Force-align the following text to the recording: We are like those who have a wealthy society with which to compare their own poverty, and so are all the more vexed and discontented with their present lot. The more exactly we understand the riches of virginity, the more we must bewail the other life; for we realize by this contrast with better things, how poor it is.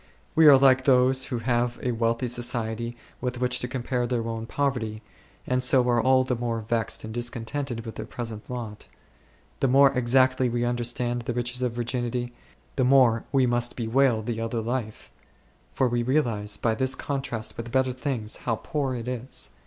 We 0.33 0.47
are 0.47 0.57
like 0.57 0.85
those 0.85 1.25
who 1.25 1.37
have 1.37 1.79
a 1.83 1.91
wealthy 1.91 2.27
society 2.27 2.97
with 3.21 3.39
which 3.39 3.59
to 3.59 3.67
compare 3.67 4.07
their 4.07 4.27
own 4.27 4.47
poverty, 4.47 5.03
and 5.45 5.61
so 5.61 5.87
are 5.87 6.01
all 6.01 6.23
the 6.23 6.35
more 6.35 6.61
vexed 6.61 7.03
and 7.03 7.13
discontented 7.13 7.85
with 7.85 7.97
their 7.97 8.07
present 8.07 8.49
lot. 8.49 8.87
The 9.59 9.67
more 9.67 9.91
exactly 9.95 10.49
we 10.49 10.65
understand 10.65 11.21
the 11.21 11.35
riches 11.35 11.61
of 11.61 11.73
virginity, 11.73 12.33
the 12.77 12.83
more 12.83 13.25
we 13.31 13.45
must 13.45 13.75
bewail 13.75 14.23
the 14.23 14.41
other 14.41 14.59
life; 14.61 15.11
for 15.75 15.87
we 15.87 16.01
realize 16.01 16.57
by 16.57 16.73
this 16.73 16.95
contrast 16.95 17.55
with 17.55 17.71
better 17.71 17.93
things, 17.93 18.37
how 18.37 18.55
poor 18.55 18.95
it 18.95 19.07
is. 19.07 19.51